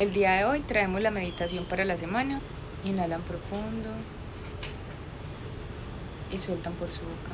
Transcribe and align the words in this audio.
El 0.00 0.12
día 0.12 0.34
de 0.34 0.44
hoy 0.44 0.60
traemos 0.60 1.02
la 1.02 1.10
meditación 1.10 1.64
para 1.64 1.84
la 1.84 1.96
semana. 1.96 2.40
Inhalan 2.84 3.20
profundo 3.22 3.90
y 6.30 6.38
sueltan 6.38 6.72
por 6.74 6.88
su 6.88 7.00
boca. 7.00 7.32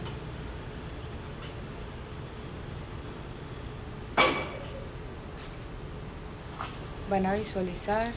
Van 7.11 7.27
a 7.27 7.35
visualizar 7.35 8.13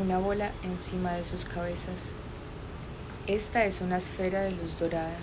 una 0.00 0.18
bola 0.18 0.52
encima 0.62 1.14
de 1.14 1.24
sus 1.24 1.44
cabezas. 1.44 2.12
Esta 3.26 3.64
es 3.64 3.80
una 3.80 3.96
esfera 3.96 4.42
de 4.42 4.52
luz 4.52 4.78
dorada. 4.78 5.16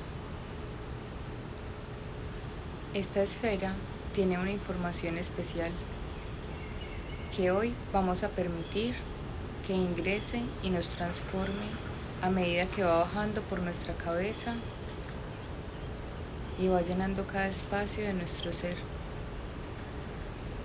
Esta 2.93 3.23
esfera 3.23 3.75
tiene 4.13 4.37
una 4.37 4.51
información 4.51 5.17
especial 5.17 5.71
que 7.35 7.51
hoy 7.51 7.73
vamos 7.93 8.23
a 8.23 8.29
permitir 8.29 8.95
que 9.67 9.73
ingrese 9.73 10.41
y 10.63 10.69
nos 10.69 10.87
transforme 10.89 11.67
a 12.21 12.29
medida 12.29 12.65
que 12.65 12.83
va 12.83 12.99
bajando 12.99 13.41
por 13.43 13.59
nuestra 13.61 13.93
cabeza 13.93 14.55
y 16.57 16.67
va 16.67 16.81
llenando 16.81 17.27
cada 17.27 17.47
espacio 17.47 18.03
de 18.03 18.13
nuestro 18.13 18.51
ser. 18.51 18.77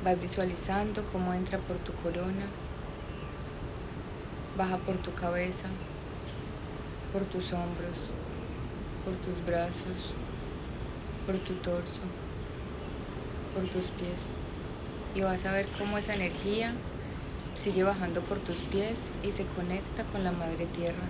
Vas 0.05 0.21
visualizando 0.21 1.05
cómo 1.13 1.35
entra 1.35 1.59
por 1.59 1.77
tu 1.79 1.93
corona, 1.93 2.47
baja 4.57 4.79
por 4.79 4.97
tu 4.99 5.13
cabeza, 5.15 5.69
por 7.13 7.25
tus 7.27 7.53
hombros, 7.53 8.11
por 9.05 9.15
tus 9.17 9.45
brazos, 9.45 10.15
por 11.27 11.37
tu 11.37 11.55
torso, 11.55 12.01
por 13.55 13.65
tus 13.69 13.87
pies 13.91 14.31
y 15.15 15.21
vas 15.21 15.45
a 15.47 15.53
ver 15.53 15.67
cómo 15.79 15.99
esa 15.99 16.15
energía 16.15 16.73
sigue 17.59 17.85
bajando 17.85 18.21
por 18.23 18.39
tus 18.39 18.57
pies 18.57 18.97
y 19.23 19.31
se 19.31 19.45
conecta 19.47 20.05
con 20.05 20.25
la 20.25 20.33
madre 20.33 20.67
tierra. 20.67 21.05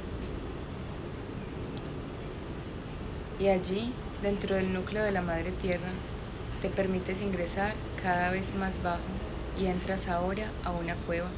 Y 3.40 3.48
allí, 3.48 3.92
dentro 4.22 4.54
del 4.54 4.72
núcleo 4.72 5.02
de 5.02 5.12
la 5.12 5.22
madre 5.22 5.50
tierra, 5.52 5.88
te 6.62 6.68
permites 6.68 7.20
ingresar 7.20 7.74
cada 8.02 8.30
vez 8.30 8.54
más 8.54 8.82
bajo 8.82 9.00
y 9.58 9.66
entras 9.66 10.08
ahora 10.08 10.50
a 10.64 10.70
una 10.70 10.94
cueva. 10.94 11.28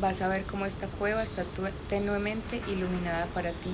Vas 0.00 0.20
a 0.20 0.28
ver 0.28 0.44
cómo 0.44 0.66
esta 0.66 0.88
cueva 0.88 1.22
está 1.22 1.44
tenuemente 1.88 2.60
iluminada 2.66 3.26
para 3.26 3.52
ti 3.52 3.70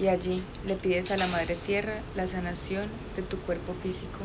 y 0.00 0.08
allí 0.08 0.42
le 0.66 0.76
pides 0.76 1.10
a 1.10 1.16
la 1.16 1.26
Madre 1.26 1.56
Tierra 1.66 2.00
la 2.14 2.26
sanación 2.26 2.88
de 3.16 3.22
tu 3.22 3.38
cuerpo 3.38 3.74
físico, 3.82 4.20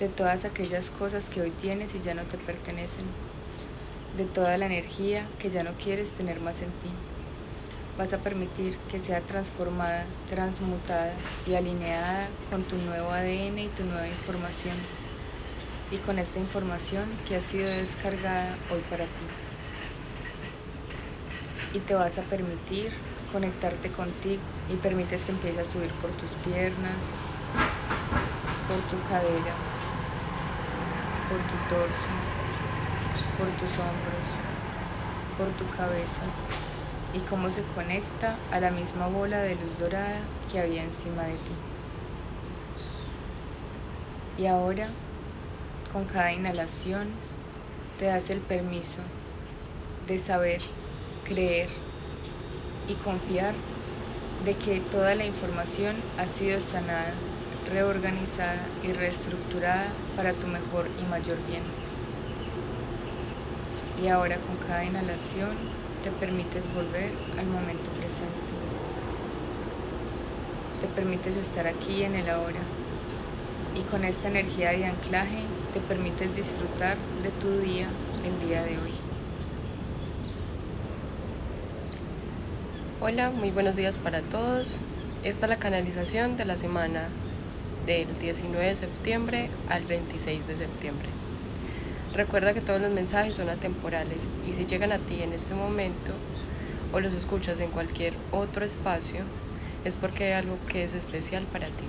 de 0.00 0.08
todas 0.08 0.44
aquellas 0.44 0.90
cosas 0.90 1.28
que 1.28 1.40
hoy 1.40 1.50
tienes 1.50 1.94
y 1.94 2.00
ya 2.00 2.14
no 2.14 2.24
te 2.24 2.38
pertenecen, 2.38 3.04
de 4.16 4.24
toda 4.24 4.58
la 4.58 4.66
energía 4.66 5.26
que 5.38 5.50
ya 5.50 5.62
no 5.62 5.72
quieres 5.74 6.10
tener 6.12 6.40
más 6.40 6.60
en 6.60 6.70
ti. 6.70 6.90
Vas 7.96 8.12
a 8.12 8.18
permitir 8.18 8.76
que 8.90 8.98
sea 8.98 9.20
transformada, 9.20 10.06
transmutada 10.28 11.14
y 11.46 11.54
alineada 11.54 12.28
con 12.50 12.64
tu 12.64 12.76
nuevo 12.76 13.10
ADN 13.10 13.58
y 13.58 13.68
tu 13.68 13.84
nueva 13.84 14.08
información 14.08 14.74
y 15.92 15.96
con 15.98 16.18
esta 16.18 16.40
información 16.40 17.04
que 17.28 17.36
ha 17.36 17.40
sido 17.40 17.68
descargada 17.68 18.56
hoy 18.72 18.80
para 18.90 19.04
ti. 19.04 19.10
Y 21.74 21.78
te 21.80 21.94
vas 21.94 22.18
a 22.18 22.22
permitir 22.22 22.92
conectarte 23.34 23.90
contigo 23.90 24.40
y 24.72 24.76
permites 24.76 25.24
que 25.24 25.32
empiece 25.32 25.60
a 25.60 25.64
subir 25.64 25.90
por 25.94 26.08
tus 26.12 26.30
piernas, 26.44 27.16
por 28.68 28.78
tu 28.88 29.08
cadera, 29.08 29.54
por 31.28 31.38
tu 31.50 31.56
torso, 31.68 32.12
por 33.36 33.48
tus 33.58 33.76
hombros, 33.80 34.26
por 35.36 35.48
tu 35.58 35.76
cabeza 35.76 36.22
y 37.12 37.18
cómo 37.28 37.50
se 37.50 37.62
conecta 37.74 38.36
a 38.52 38.60
la 38.60 38.70
misma 38.70 39.08
bola 39.08 39.38
de 39.38 39.56
luz 39.56 39.80
dorada 39.80 40.20
que 40.52 40.60
había 40.60 40.84
encima 40.84 41.24
de 41.24 41.32
ti. 41.32 41.54
Y 44.38 44.46
ahora, 44.46 44.90
con 45.92 46.04
cada 46.04 46.32
inhalación, 46.32 47.08
te 47.98 48.04
das 48.04 48.30
el 48.30 48.38
permiso 48.38 49.00
de 50.06 50.20
saber, 50.20 50.60
creer, 51.24 51.68
y 52.88 52.94
confiar 52.94 53.54
de 54.44 54.54
que 54.54 54.80
toda 54.80 55.14
la 55.14 55.24
información 55.24 55.96
ha 56.18 56.26
sido 56.26 56.60
sanada, 56.60 57.14
reorganizada 57.72 58.66
y 58.82 58.92
reestructurada 58.92 59.86
para 60.16 60.32
tu 60.32 60.46
mejor 60.46 60.88
y 61.00 61.10
mayor 61.10 61.38
bien. 61.48 61.62
Y 64.02 64.08
ahora 64.08 64.36
con 64.36 64.56
cada 64.68 64.84
inhalación 64.84 65.50
te 66.02 66.10
permites 66.10 66.64
volver 66.74 67.10
al 67.38 67.46
momento 67.46 67.88
presente. 67.92 68.52
Te 70.80 70.88
permites 70.88 71.36
estar 71.36 71.66
aquí 71.66 72.02
en 72.02 72.14
el 72.14 72.28
ahora. 72.28 72.60
Y 73.74 73.80
con 73.90 74.04
esta 74.04 74.28
energía 74.28 74.70
de 74.70 74.84
anclaje 74.84 75.42
te 75.72 75.80
permites 75.80 76.36
disfrutar 76.36 76.96
de 77.22 77.30
tu 77.30 77.58
día 77.60 77.88
el 78.24 78.46
día 78.46 78.62
de 78.62 78.78
hoy. 78.78 79.13
Hola, 83.06 83.28
muy 83.28 83.50
buenos 83.50 83.76
días 83.76 83.98
para 83.98 84.22
todos. 84.22 84.80
Esta 85.24 85.44
es 85.44 85.50
la 85.50 85.58
canalización 85.58 86.38
de 86.38 86.46
la 86.46 86.56
semana 86.56 87.08
del 87.84 88.06
19 88.18 88.64
de 88.64 88.76
septiembre 88.76 89.50
al 89.68 89.84
26 89.84 90.46
de 90.46 90.56
septiembre. 90.56 91.08
Recuerda 92.14 92.54
que 92.54 92.62
todos 92.62 92.80
los 92.80 92.90
mensajes 92.90 93.36
son 93.36 93.50
atemporales 93.50 94.26
y 94.48 94.54
si 94.54 94.64
llegan 94.64 94.90
a 94.90 95.00
ti 95.00 95.20
en 95.20 95.34
este 95.34 95.52
momento 95.52 96.12
o 96.94 97.00
los 97.00 97.12
escuchas 97.12 97.60
en 97.60 97.72
cualquier 97.72 98.14
otro 98.32 98.64
espacio 98.64 99.20
es 99.84 99.96
porque 99.96 100.24
hay 100.24 100.32
algo 100.32 100.56
que 100.66 100.84
es 100.84 100.94
especial 100.94 101.42
para 101.52 101.66
ti. 101.66 101.84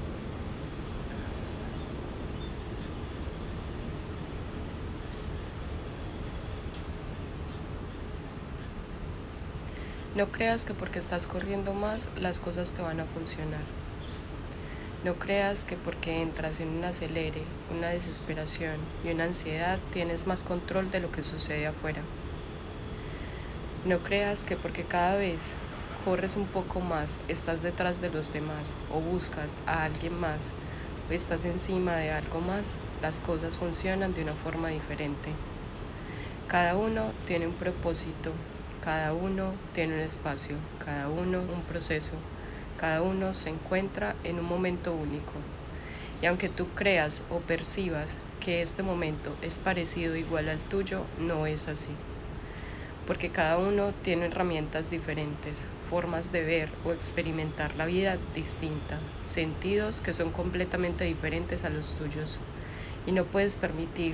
No 10.15 10.27
creas 10.27 10.63
que 10.63 10.73
porque 10.73 10.99
estás 10.99 11.27
corriendo 11.27 11.73
más 11.73 12.09
las 12.17 12.39
cosas 12.39 12.71
te 12.71 12.81
van 12.81 13.01
a 13.01 13.05
funcionar. 13.05 13.59
No 15.03 15.15
creas 15.15 15.65
que 15.65 15.75
porque 15.75 16.21
entras 16.21 16.61
en 16.61 16.69
un 16.69 16.85
acelere, 16.85 17.41
una 17.75 17.89
desesperación 17.89 18.77
y 19.03 19.09
una 19.09 19.25
ansiedad 19.25 19.77
tienes 19.91 20.25
más 20.25 20.41
control 20.41 20.89
de 20.89 21.01
lo 21.01 21.11
que 21.11 21.21
sucede 21.21 21.67
afuera. 21.67 21.99
No 23.83 23.99
creas 23.99 24.45
que 24.45 24.55
porque 24.55 24.83
cada 24.83 25.17
vez 25.17 25.53
corres 26.05 26.37
un 26.37 26.45
poco 26.45 26.79
más, 26.79 27.19
estás 27.27 27.61
detrás 27.61 27.99
de 27.99 28.09
los 28.09 28.31
demás 28.31 28.73
o 28.93 29.01
buscas 29.01 29.57
a 29.67 29.83
alguien 29.83 30.17
más 30.17 30.51
o 31.09 31.13
estás 31.13 31.43
encima 31.43 31.97
de 31.97 32.11
algo 32.11 32.39
más, 32.39 32.77
las 33.01 33.19
cosas 33.19 33.57
funcionan 33.57 34.13
de 34.13 34.23
una 34.23 34.33
forma 34.33 34.69
diferente. 34.69 35.31
Cada 36.47 36.77
uno 36.77 37.11
tiene 37.27 37.47
un 37.47 37.53
propósito 37.53 38.31
cada 38.85 39.13
uno 39.13 39.55
tiene 39.73 39.95
un 39.95 40.01
espacio, 40.01 40.57
cada 40.77 41.09
uno 41.09 41.39
un 41.39 41.63
proceso, 41.63 42.11
cada 42.79 43.01
uno 43.01 43.33
se 43.33 43.49
encuentra 43.49 44.15
en 44.23 44.37
un 44.37 44.45
momento 44.45 44.93
único. 44.93 45.33
Y 46.21 46.27
aunque 46.27 46.49
tú 46.49 46.67
creas 46.75 47.23
o 47.31 47.39
percibas 47.39 48.19
que 48.39 48.61
este 48.61 48.83
momento 48.83 49.35
es 49.41 49.57
parecido 49.57 50.15
igual 50.15 50.49
al 50.49 50.59
tuyo, 50.59 51.01
no 51.19 51.47
es 51.47 51.67
así. 51.67 51.89
Porque 53.07 53.31
cada 53.31 53.57
uno 53.57 53.91
tiene 54.03 54.27
herramientas 54.27 54.91
diferentes, 54.91 55.65
formas 55.89 56.31
de 56.31 56.43
ver 56.43 56.69
o 56.85 56.91
experimentar 56.91 57.75
la 57.75 57.87
vida 57.87 58.17
distinta, 58.35 58.99
sentidos 59.23 59.99
que 59.99 60.13
son 60.13 60.29
completamente 60.29 61.05
diferentes 61.05 61.65
a 61.65 61.69
los 61.69 61.95
tuyos. 61.95 62.37
Y 63.07 63.13
no 63.13 63.23
puedes 63.25 63.55
permitir 63.55 64.13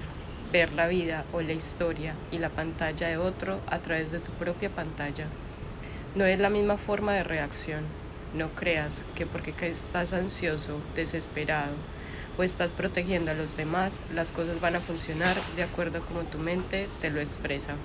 ver 0.51 0.73
la 0.73 0.87
vida 0.87 1.25
o 1.33 1.41
la 1.41 1.53
historia 1.53 2.15
y 2.31 2.37
la 2.37 2.49
pantalla 2.49 3.07
de 3.07 3.17
otro 3.17 3.61
a 3.67 3.79
través 3.79 4.11
de 4.11 4.19
tu 4.19 4.31
propia 4.33 4.69
pantalla. 4.69 5.25
No 6.15 6.25
es 6.25 6.39
la 6.39 6.49
misma 6.49 6.77
forma 6.77 7.13
de 7.13 7.23
reacción. 7.23 7.85
No 8.35 8.49
creas 8.49 9.03
que 9.15 9.25
porque 9.25 9.53
estás 9.67 10.13
ansioso, 10.13 10.79
desesperado 10.95 11.73
o 12.37 12.43
estás 12.43 12.73
protegiendo 12.73 13.31
a 13.31 13.33
los 13.33 13.57
demás, 13.57 14.01
las 14.13 14.31
cosas 14.31 14.61
van 14.61 14.75
a 14.75 14.79
funcionar 14.79 15.35
de 15.55 15.63
acuerdo 15.63 15.99
a 15.99 16.01
como 16.01 16.21
tu 16.21 16.37
mente 16.37 16.87
te 17.01 17.09
lo 17.09 17.19
expresa. 17.19 17.75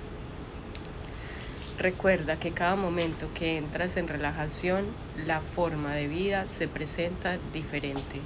Recuerda 1.77 2.39
que 2.39 2.51
cada 2.51 2.75
momento 2.75 3.29
que 3.33 3.57
entras 3.57 3.97
en 3.97 4.07
relajación, 4.07 4.85
la 5.25 5.41
forma 5.41 5.93
de 5.93 6.07
vida 6.07 6.47
se 6.47 6.67
presenta 6.67 7.37
diferente 7.53 8.21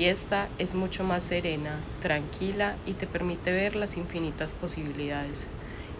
y 0.00 0.06
esta 0.06 0.48
es 0.58 0.74
mucho 0.74 1.04
más 1.04 1.24
serena, 1.24 1.78
tranquila 2.00 2.76
y 2.86 2.94
te 2.94 3.06
permite 3.06 3.52
ver 3.52 3.76
las 3.76 3.98
infinitas 3.98 4.54
posibilidades. 4.54 5.46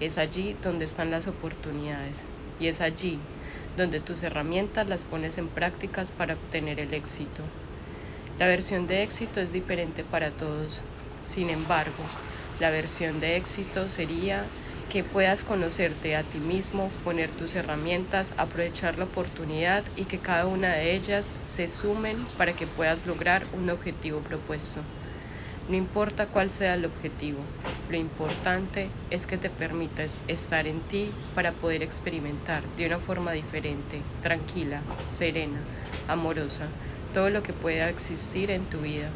Es 0.00 0.16
allí 0.16 0.56
donde 0.62 0.86
están 0.86 1.10
las 1.10 1.26
oportunidades 1.26 2.24
y 2.58 2.68
es 2.68 2.80
allí 2.80 3.18
donde 3.76 4.00
tus 4.00 4.22
herramientas 4.22 4.88
las 4.88 5.04
pones 5.04 5.36
en 5.36 5.48
prácticas 5.48 6.12
para 6.12 6.32
obtener 6.32 6.80
el 6.80 6.94
éxito. 6.94 7.42
La 8.38 8.46
versión 8.46 8.86
de 8.86 9.02
éxito 9.02 9.38
es 9.38 9.52
diferente 9.52 10.02
para 10.02 10.30
todos. 10.30 10.80
Sin 11.22 11.50
embargo, 11.50 12.04
la 12.58 12.70
versión 12.70 13.20
de 13.20 13.36
éxito 13.36 13.90
sería 13.90 14.46
que 14.90 15.04
puedas 15.04 15.44
conocerte 15.44 16.16
a 16.16 16.24
ti 16.24 16.38
mismo, 16.38 16.90
poner 17.04 17.30
tus 17.30 17.54
herramientas, 17.54 18.34
aprovechar 18.36 18.98
la 18.98 19.04
oportunidad 19.04 19.84
y 19.96 20.04
que 20.04 20.18
cada 20.18 20.46
una 20.46 20.74
de 20.74 20.94
ellas 20.94 21.32
se 21.44 21.68
sumen 21.68 22.26
para 22.36 22.54
que 22.54 22.66
puedas 22.66 23.06
lograr 23.06 23.46
un 23.52 23.70
objetivo 23.70 24.18
propuesto. 24.18 24.80
No 25.68 25.76
importa 25.76 26.26
cuál 26.26 26.50
sea 26.50 26.74
el 26.74 26.84
objetivo, 26.84 27.38
lo 27.88 27.96
importante 27.96 28.90
es 29.10 29.26
que 29.26 29.38
te 29.38 29.48
permitas 29.48 30.18
estar 30.26 30.66
en 30.66 30.80
ti 30.80 31.12
para 31.36 31.52
poder 31.52 31.84
experimentar 31.84 32.64
de 32.76 32.86
una 32.86 32.98
forma 32.98 33.30
diferente, 33.30 34.02
tranquila, 34.22 34.82
serena, 35.06 35.60
amorosa, 36.08 36.66
todo 37.14 37.30
lo 37.30 37.44
que 37.44 37.52
pueda 37.52 37.88
existir 37.88 38.50
en 38.50 38.64
tu 38.64 38.78
vida 38.78 39.10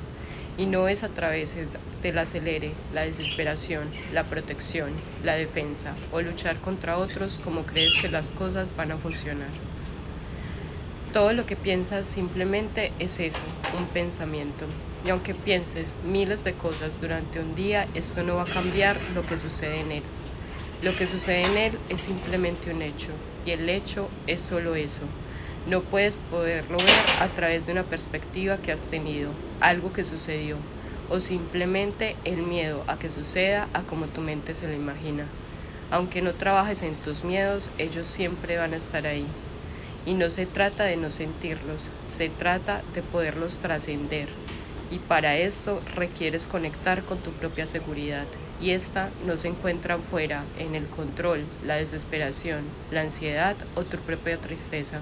y 0.57 0.67
no 0.67 0.89
es 0.89 1.03
a 1.03 1.09
través 1.09 1.55
del 2.03 2.19
acelere, 2.19 2.73
la 2.93 3.03
desesperación, 3.03 3.89
la 4.13 4.25
protección, 4.25 4.91
la 5.25 5.35
defensa 5.35 5.95
o 6.13 6.21
luchar 6.21 6.59
contra 6.61 6.99
otros 6.99 7.41
como 7.43 7.65
crees 7.65 8.01
que 8.01 8.09
las 8.09 8.31
cosas 8.31 8.77
van 8.77 8.93
a 8.93 8.97
funcionar. 8.97 9.49
Todo 11.13 11.33
lo 11.33 11.47
que 11.47 11.57
piensas 11.57 12.07
simplemente 12.07 12.93
es 12.99 13.21
eso, 13.21 13.43
un 13.79 13.87
pensamiento. 13.87 14.67
Y 15.07 15.11
aunque 15.11 15.35
pienses 15.35 15.97
miles 16.05 16.45
de 16.45 16.55
cosas 16.55 17.01
durante 17.01 17.39
un 17.39 17.55
día, 17.55 17.87
esto 17.95 18.23
no 18.23 18.37
va 18.37 18.43
a 18.43 18.47
cambiar 18.47 18.97
lo 19.15 19.23
que 19.23 19.39
sucede 19.39 19.81
en 19.81 19.93
él. 19.93 20.03
Lo 20.83 20.97
que 20.97 21.07
sucede 21.07 21.45
en 21.45 21.57
él 21.57 21.79
es 21.89 22.01
simplemente 22.01 22.73
un 22.73 22.83
hecho, 22.83 23.11
y 23.47 23.53
el 23.53 23.69
hecho 23.69 24.09
es 24.27 24.41
solo 24.41 24.75
eso, 24.75 25.03
no 25.67 25.81
puedes 25.81 26.19
poderlo 26.19 26.77
ver 26.77 27.23
a 27.23 27.29
través 27.29 27.67
de 27.67 27.73
una 27.73 27.85
perspectiva 27.85 28.59
que 28.59 28.73
has 28.73 28.89
tenido, 28.91 29.31
algo 29.61 29.93
que 29.93 30.05
sucedió, 30.05 30.57
o 31.09 31.21
simplemente 31.21 32.17
el 32.25 32.43
miedo 32.43 32.85
a 32.87 32.99
que 32.99 33.11
suceda 33.11 33.69
a 33.73 33.81
como 33.81 34.07
tu 34.07 34.21
mente 34.21 34.55
se 34.55 34.69
lo 34.69 34.75
imagina. 34.75 35.25
Aunque 35.91 36.23
no 36.23 36.35
trabajes 36.35 36.83
en 36.83 36.95
tus 36.97 37.25
miedos, 37.25 37.71
ellos 37.79 38.07
siempre 38.07 38.59
van 38.59 38.75
a 38.75 38.79
estar 38.79 39.07
ahí. 39.07 39.27
Y 40.07 40.15
no 40.15 40.31
se 40.31 40.45
trata 40.45 40.85
de 40.85 40.97
no 40.97 41.11
sentirlos, 41.11 41.89
se 42.09 42.29
trata 42.29 42.83
de 42.95 43.01
poderlos 43.01 43.59
trascender. 43.59 44.29
Y 44.91 44.99
para 44.99 45.37
esto 45.37 45.81
requieres 45.95 46.47
conectar 46.47 47.05
con 47.05 47.19
tu 47.19 47.31
propia 47.33 47.67
seguridad. 47.67 48.27
Y 48.61 48.71
esta 48.71 49.11
no 49.27 49.39
se 49.39 49.49
encuentra 49.49 49.97
fuera 49.99 50.45
en 50.59 50.75
el 50.75 50.87
control, 50.87 51.45
la 51.67 51.77
desesperación, 51.77 52.65
la 52.91 53.01
ansiedad 53.01 53.57
o 53.75 53.83
tu 53.85 53.97
propia 53.99 54.37
tristeza 54.37 55.01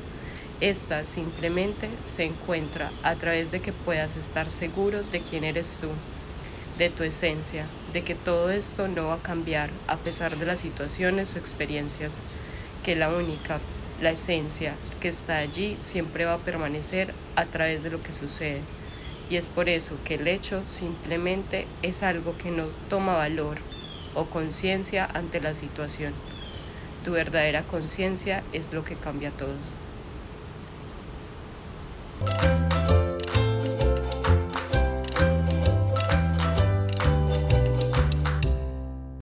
esta 0.62 1.04
simplemente 1.04 1.88
se 2.04 2.22
encuentra 2.22 2.92
a 3.02 3.16
través 3.16 3.50
de 3.50 3.60
que 3.60 3.72
puedas 3.72 4.16
estar 4.16 4.48
seguro 4.48 5.02
de 5.02 5.20
quién 5.20 5.42
eres 5.42 5.76
tú, 5.80 5.88
de 6.78 6.88
tu 6.88 7.02
esencia, 7.02 7.66
de 7.92 8.04
que 8.04 8.14
todo 8.14 8.48
esto 8.48 8.86
no 8.86 9.08
va 9.08 9.14
a 9.14 9.22
cambiar 9.22 9.70
a 9.88 9.96
pesar 9.96 10.36
de 10.36 10.46
las 10.46 10.60
situaciones 10.60 11.34
o 11.34 11.38
experiencias, 11.38 12.20
que 12.84 12.94
la 12.94 13.08
única, 13.08 13.58
la 14.00 14.12
esencia 14.12 14.74
que 15.00 15.08
está 15.08 15.38
allí 15.38 15.76
siempre 15.80 16.26
va 16.26 16.34
a 16.34 16.38
permanecer 16.38 17.12
a 17.34 17.44
través 17.46 17.82
de 17.82 17.90
lo 17.90 18.00
que 18.00 18.12
sucede. 18.12 18.60
Y 19.28 19.36
es 19.38 19.48
por 19.48 19.68
eso 19.68 19.96
que 20.04 20.14
el 20.14 20.28
hecho 20.28 20.64
simplemente 20.64 21.66
es 21.82 22.04
algo 22.04 22.38
que 22.38 22.52
no 22.52 22.66
toma 22.88 23.14
valor 23.14 23.58
o 24.14 24.26
conciencia 24.26 25.06
ante 25.12 25.40
la 25.40 25.54
situación. 25.54 26.12
Tu 27.04 27.10
verdadera 27.10 27.64
conciencia 27.64 28.44
es 28.52 28.72
lo 28.72 28.84
que 28.84 28.94
cambia 28.94 29.32
todo. 29.32 29.81
Bye. 32.24 32.51